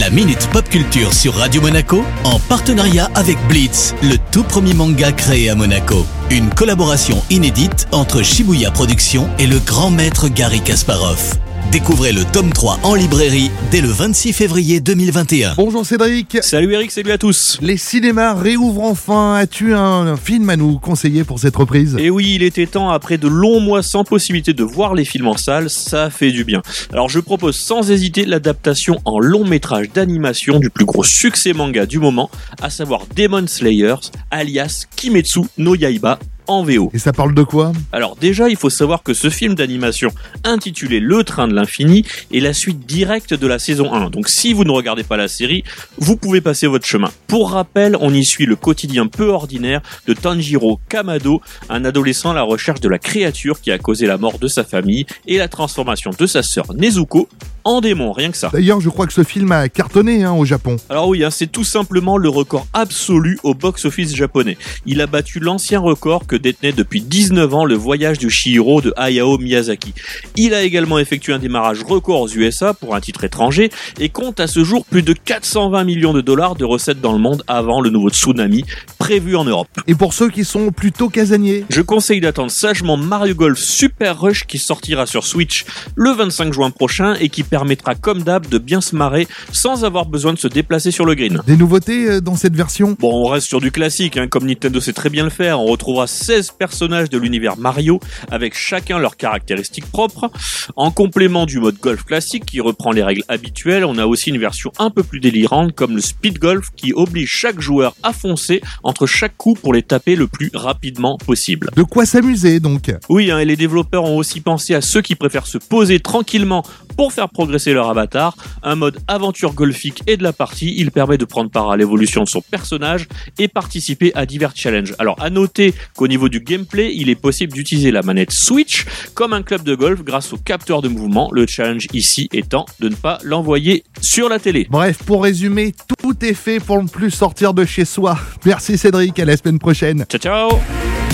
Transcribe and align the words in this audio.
La 0.00 0.10
Minute 0.10 0.48
Pop 0.52 0.68
Culture 0.68 1.12
sur 1.12 1.34
Radio 1.34 1.60
Monaco 1.60 2.02
en 2.24 2.40
partenariat 2.40 3.08
avec 3.14 3.38
Blitz, 3.46 3.94
le 4.02 4.16
tout 4.32 4.42
premier 4.42 4.74
manga 4.74 5.12
créé 5.12 5.48
à 5.50 5.54
Monaco. 5.54 6.04
Une 6.32 6.50
collaboration 6.50 7.22
inédite 7.30 7.86
entre 7.92 8.22
Shibuya 8.22 8.72
Productions 8.72 9.28
et 9.38 9.46
le 9.46 9.60
grand 9.60 9.90
maître 9.90 10.26
Gary 10.26 10.60
Kasparov. 10.60 11.38
Découvrez 11.70 12.12
le 12.12 12.24
tome 12.24 12.52
3 12.52 12.78
en 12.84 12.94
librairie 12.94 13.50
dès 13.70 13.80
le 13.80 13.88
26 13.88 14.32
février 14.32 14.80
2021. 14.80 15.54
Bonjour 15.56 15.84
Cédric. 15.84 16.38
Salut 16.40 16.72
Eric, 16.72 16.92
salut 16.92 17.10
à 17.10 17.18
tous. 17.18 17.58
Les 17.60 17.76
cinémas 17.76 18.34
réouvrent 18.34 18.82
enfin. 18.82 19.34
As-tu 19.34 19.74
un 19.74 20.16
film 20.16 20.48
à 20.50 20.56
nous 20.56 20.78
conseiller 20.78 21.24
pour 21.24 21.40
cette 21.40 21.56
reprise? 21.56 21.96
Et 21.98 22.10
oui, 22.10 22.34
il 22.36 22.42
était 22.42 22.66
temps, 22.66 22.90
après 22.90 23.18
de 23.18 23.26
longs 23.26 23.60
mois 23.60 23.82
sans 23.82 24.04
possibilité 24.04 24.52
de 24.52 24.62
voir 24.62 24.94
les 24.94 25.04
films 25.04 25.26
en 25.26 25.36
salle, 25.36 25.68
ça 25.68 26.10
fait 26.10 26.30
du 26.30 26.44
bien. 26.44 26.62
Alors 26.92 27.08
je 27.08 27.18
propose 27.18 27.56
sans 27.56 27.90
hésiter 27.90 28.24
l'adaptation 28.24 29.00
en 29.04 29.18
long 29.18 29.44
métrage 29.44 29.90
d'animation 29.92 30.60
du 30.60 30.70
plus 30.70 30.84
gros 30.84 31.04
succès 31.04 31.52
manga 31.52 31.86
du 31.86 31.98
moment, 31.98 32.30
à 32.62 32.70
savoir 32.70 33.02
Demon 33.16 33.46
Slayers, 33.46 34.10
alias 34.30 34.84
Kimetsu 34.94 35.40
no 35.58 35.74
Yaiba 35.74 36.18
en 36.46 36.62
VO. 36.62 36.90
Et 36.92 36.98
ça 36.98 37.12
parle 37.12 37.34
de 37.34 37.42
quoi? 37.42 37.72
Alors 37.92 38.16
déjà, 38.16 38.48
il 38.48 38.56
faut 38.56 38.70
savoir 38.70 39.02
que 39.02 39.14
ce 39.14 39.30
film 39.30 39.54
d'animation 39.54 40.10
intitulé 40.44 41.00
Le 41.00 41.24
Train 41.24 41.48
de 41.48 41.54
l'Infini 41.54 42.04
est 42.32 42.40
la 42.40 42.52
suite 42.52 42.86
directe 42.86 43.34
de 43.34 43.46
la 43.46 43.58
saison 43.58 43.92
1. 43.92 44.10
Donc 44.10 44.28
si 44.28 44.52
vous 44.52 44.64
ne 44.64 44.70
regardez 44.70 45.04
pas 45.04 45.16
la 45.16 45.28
série, 45.28 45.64
vous 45.98 46.16
pouvez 46.16 46.40
passer 46.40 46.66
votre 46.66 46.86
chemin. 46.86 47.10
Pour 47.26 47.52
rappel, 47.52 47.96
on 48.00 48.12
y 48.12 48.24
suit 48.24 48.46
le 48.46 48.56
quotidien 48.56 49.06
peu 49.06 49.28
ordinaire 49.28 49.80
de 50.06 50.14
Tanjiro 50.14 50.80
Kamado, 50.88 51.40
un 51.68 51.84
adolescent 51.84 52.30
à 52.30 52.34
la 52.34 52.42
recherche 52.42 52.80
de 52.80 52.88
la 52.88 52.98
créature 52.98 53.60
qui 53.60 53.70
a 53.70 53.78
causé 53.78 54.06
la 54.06 54.18
mort 54.18 54.38
de 54.38 54.48
sa 54.48 54.64
famille 54.64 55.06
et 55.26 55.38
la 55.38 55.48
transformation 55.48 56.10
de 56.18 56.26
sa 56.26 56.42
sœur 56.42 56.74
Nezuko 56.74 57.28
en 57.64 57.80
démon, 57.80 58.12
rien 58.12 58.30
que 58.30 58.36
ça. 58.36 58.50
D'ailleurs, 58.52 58.80
je 58.80 58.88
crois 58.90 59.06
que 59.06 59.12
ce 59.12 59.24
film 59.24 59.50
a 59.52 59.68
cartonné 59.68 60.22
hein, 60.22 60.32
au 60.32 60.44
Japon. 60.44 60.76
Alors 60.88 61.08
oui, 61.08 61.24
hein, 61.24 61.30
c'est 61.30 61.50
tout 61.50 61.64
simplement 61.64 62.18
le 62.18 62.28
record 62.28 62.66
absolu 62.72 63.38
au 63.42 63.54
box-office 63.54 64.14
japonais. 64.14 64.58
Il 64.86 65.00
a 65.00 65.06
battu 65.06 65.40
l'ancien 65.40 65.80
record 65.80 66.26
que 66.26 66.36
détenait 66.36 66.72
depuis 66.72 67.00
19 67.00 67.54
ans 67.54 67.64
le 67.64 67.74
voyage 67.74 68.18
du 68.18 68.28
Shihiro 68.28 68.80
de 68.80 68.92
Hayao 68.96 69.38
Miyazaki. 69.38 69.94
Il 70.36 70.52
a 70.54 70.62
également 70.62 70.98
effectué 70.98 71.32
un 71.32 71.38
démarrage 71.38 71.82
record 71.82 72.20
aux 72.20 72.28
USA 72.28 72.74
pour 72.74 72.94
un 72.94 73.00
titre 73.00 73.24
étranger 73.24 73.70
et 73.98 74.08
compte 74.10 74.40
à 74.40 74.46
ce 74.46 74.62
jour 74.62 74.84
plus 74.84 75.02
de 75.02 75.12
420 75.12 75.84
millions 75.84 76.12
de 76.12 76.20
dollars 76.20 76.56
de 76.56 76.64
recettes 76.64 77.00
dans 77.00 77.12
le 77.12 77.18
monde 77.18 77.42
avant 77.46 77.80
le 77.80 77.90
nouveau 77.90 78.10
tsunami 78.10 78.64
prévu 79.04 79.36
en 79.36 79.44
Europe. 79.44 79.68
Et 79.86 79.94
pour 79.94 80.14
ceux 80.14 80.30
qui 80.30 80.46
sont 80.46 80.72
plutôt 80.72 81.10
casaniers 81.10 81.66
Je 81.68 81.82
conseille 81.82 82.22
d'attendre 82.22 82.50
sagement 82.50 82.96
Mario 82.96 83.34
Golf 83.34 83.58
Super 83.58 84.18
Rush 84.18 84.46
qui 84.46 84.56
sortira 84.56 85.04
sur 85.04 85.26
Switch 85.26 85.66
le 85.94 86.12
25 86.12 86.54
juin 86.54 86.70
prochain 86.70 87.12
et 87.20 87.28
qui 87.28 87.42
permettra 87.42 87.96
comme 87.96 88.22
d'hab 88.22 88.48
de 88.48 88.56
bien 88.56 88.80
se 88.80 88.96
marrer 88.96 89.28
sans 89.52 89.84
avoir 89.84 90.06
besoin 90.06 90.32
de 90.32 90.38
se 90.38 90.48
déplacer 90.48 90.90
sur 90.90 91.04
le 91.04 91.14
green. 91.14 91.42
Des 91.46 91.58
nouveautés 91.58 92.08
euh, 92.08 92.20
dans 92.22 92.36
cette 92.36 92.56
version? 92.56 92.96
Bon, 92.98 93.26
on 93.26 93.28
reste 93.28 93.46
sur 93.46 93.60
du 93.60 93.70
classique, 93.70 94.16
hein, 94.16 94.26
comme 94.26 94.46
Nintendo 94.46 94.80
sait 94.80 94.94
très 94.94 95.10
bien 95.10 95.24
le 95.24 95.28
faire. 95.28 95.60
On 95.60 95.66
retrouvera 95.66 96.06
16 96.06 96.52
personnages 96.58 97.10
de 97.10 97.18
l'univers 97.18 97.58
Mario, 97.58 98.00
avec 98.30 98.56
chacun 98.56 98.98
leurs 98.98 99.18
caractéristiques 99.18 99.90
propres. 99.92 100.30
En 100.76 100.90
complément 100.90 101.44
du 101.44 101.58
mode 101.58 101.76
golf 101.78 102.04
classique, 102.04 102.46
qui 102.46 102.62
reprend 102.62 102.90
les 102.90 103.02
règles 103.02 103.24
habituelles, 103.28 103.84
on 103.84 103.98
a 103.98 104.06
aussi 104.06 104.30
une 104.30 104.38
version 104.38 104.72
un 104.78 104.88
peu 104.88 105.02
plus 105.02 105.20
délirante, 105.20 105.74
comme 105.74 105.94
le 105.94 106.00
speed 106.00 106.38
golf, 106.38 106.68
qui 106.74 106.94
oblige 106.94 107.28
chaque 107.28 107.60
joueur 107.60 107.94
à 108.02 108.14
foncer 108.14 108.62
entre 108.94 109.06
chaque 109.08 109.36
coup 109.36 109.54
pour 109.54 109.74
les 109.74 109.82
taper 109.82 110.14
le 110.14 110.28
plus 110.28 110.52
rapidement 110.54 111.18
possible. 111.18 111.68
De 111.74 111.82
quoi 111.82 112.06
s'amuser 112.06 112.60
donc 112.60 112.94
Oui, 113.08 113.28
hein, 113.32 113.40
et 113.40 113.44
les 113.44 113.56
développeurs 113.56 114.04
ont 114.04 114.16
aussi 114.16 114.40
pensé 114.40 114.72
à 114.72 114.80
ceux 114.80 115.02
qui 115.02 115.16
préfèrent 115.16 115.48
se 115.48 115.58
poser 115.58 115.98
tranquillement 115.98 116.62
pour 116.96 117.12
faire 117.12 117.28
progresser 117.28 117.72
leur 117.72 117.88
avatar. 117.88 118.36
Un 118.62 118.76
mode 118.76 119.00
aventure 119.08 119.52
golfique 119.52 120.04
et 120.06 120.16
de 120.16 120.22
la 120.22 120.32
partie, 120.32 120.76
il 120.78 120.92
permet 120.92 121.18
de 121.18 121.24
prendre 121.24 121.50
part 121.50 121.72
à 121.72 121.76
l'évolution 121.76 122.22
de 122.22 122.28
son 122.28 122.40
personnage 122.40 123.08
et 123.36 123.48
participer 123.48 124.12
à 124.14 124.26
divers 124.26 124.52
challenges. 124.54 124.94
Alors 125.00 125.20
à 125.20 125.28
noter 125.28 125.74
qu'au 125.96 126.06
niveau 126.06 126.28
du 126.28 126.38
gameplay, 126.38 126.92
il 126.94 127.08
est 127.08 127.16
possible 127.16 127.52
d'utiliser 127.52 127.90
la 127.90 128.02
manette 128.02 128.30
Switch 128.30 128.84
comme 129.14 129.32
un 129.32 129.42
club 129.42 129.64
de 129.64 129.74
golf 129.74 130.04
grâce 130.04 130.32
au 130.32 130.36
capteur 130.36 130.82
de 130.82 130.88
mouvement. 130.88 131.30
Le 131.32 131.48
challenge 131.48 131.88
ici 131.92 132.28
étant 132.32 132.64
de 132.78 132.90
ne 132.90 132.94
pas 132.94 133.18
l'envoyer 133.24 133.82
sur 134.00 134.28
la 134.28 134.38
télé. 134.38 134.68
Bref, 134.70 134.98
pour 135.04 135.24
résumer, 135.24 135.74
tout 135.98 136.24
est 136.24 136.34
fait 136.34 136.60
pour 136.60 136.80
ne 136.80 136.86
plus 136.86 137.10
sortir 137.10 137.54
de 137.54 137.64
chez 137.64 137.84
soi. 137.84 138.16
Merci 138.44 138.78
Cédric, 138.84 139.18
à 139.18 139.24
la 139.24 139.34
semaine 139.34 139.58
prochaine. 139.58 140.04
Ciao 140.10 140.20
ciao 140.20 140.60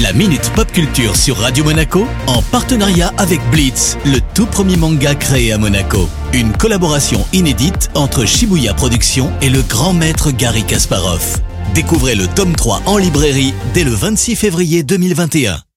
La 0.00 0.14
Minute 0.14 0.50
Pop 0.54 0.72
Culture 0.72 1.14
sur 1.14 1.36
Radio 1.36 1.64
Monaco 1.64 2.06
en 2.26 2.40
partenariat 2.40 3.12
avec 3.18 3.40
Blitz, 3.50 3.98
le 4.06 4.20
tout 4.34 4.46
premier 4.46 4.78
manga 4.78 5.14
créé 5.14 5.52
à 5.52 5.58
Monaco. 5.58 6.08
Une 6.32 6.50
collaboration 6.52 7.26
inédite 7.34 7.90
entre 7.94 8.24
Shibuya 8.24 8.72
Productions 8.72 9.30
et 9.42 9.50
le 9.50 9.60
grand 9.60 9.92
maître 9.92 10.30
Gary 10.30 10.64
Kasparov. 10.64 11.42
Découvrez 11.74 12.14
le 12.14 12.26
tome 12.26 12.56
3 12.56 12.84
en 12.86 12.96
librairie 12.96 13.52
dès 13.74 13.84
le 13.84 13.92
26 13.92 14.36
février 14.36 14.82
2021. 14.82 15.60